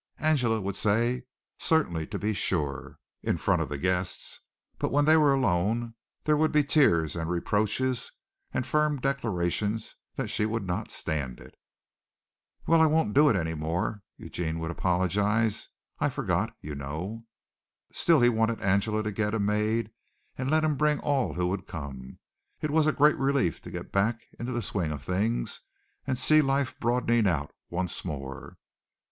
[0.17, 1.25] Angela would say,
[1.59, 4.39] "Certainly, to be sure," in front of the guests,
[4.79, 5.93] but when they were alone
[6.23, 8.11] there would be tears and reproaches
[8.51, 11.53] and firm declarations that she would not stand it.
[12.65, 15.69] "Well, I won't do it any more," Eugene would apologize.
[15.99, 17.27] "I forgot, you know."
[17.91, 19.91] Still he wanted Angela to get a maid
[20.35, 22.17] and let him bring all who would come.
[22.59, 25.61] It was a great relief to get back into the swing of things
[26.07, 28.57] and see life broadening out once more.